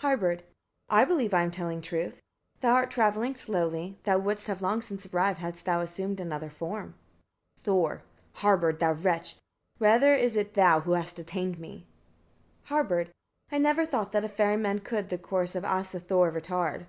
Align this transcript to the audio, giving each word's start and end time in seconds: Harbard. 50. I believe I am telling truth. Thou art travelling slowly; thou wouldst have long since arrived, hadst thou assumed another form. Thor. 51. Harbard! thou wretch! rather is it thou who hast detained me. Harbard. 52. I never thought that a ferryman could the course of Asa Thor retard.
Harbard. 0.00 0.40
50. 0.40 0.52
I 0.90 1.04
believe 1.06 1.32
I 1.32 1.42
am 1.42 1.50
telling 1.50 1.80
truth. 1.80 2.20
Thou 2.60 2.74
art 2.74 2.90
travelling 2.90 3.34
slowly; 3.34 3.98
thou 4.04 4.18
wouldst 4.18 4.46
have 4.46 4.60
long 4.60 4.82
since 4.82 5.06
arrived, 5.06 5.38
hadst 5.38 5.64
thou 5.64 5.80
assumed 5.80 6.20
another 6.20 6.50
form. 6.50 6.96
Thor. 7.62 8.02
51. 8.34 8.40
Harbard! 8.42 8.80
thou 8.80 8.92
wretch! 8.92 9.38
rather 9.78 10.14
is 10.14 10.36
it 10.36 10.52
thou 10.52 10.80
who 10.80 10.92
hast 10.92 11.16
detained 11.16 11.58
me. 11.58 11.86
Harbard. 12.64 13.06
52. 13.48 13.56
I 13.56 13.58
never 13.58 13.86
thought 13.86 14.12
that 14.12 14.22
a 14.22 14.28
ferryman 14.28 14.80
could 14.80 15.08
the 15.08 15.16
course 15.16 15.54
of 15.54 15.64
Asa 15.64 15.98
Thor 15.98 16.30
retard. 16.30 16.84